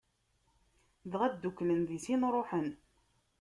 [1.11, 2.69] Dɣa dduklen di sin, ṛuḥen.